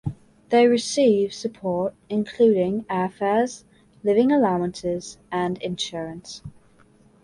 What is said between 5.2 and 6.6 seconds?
and insurance.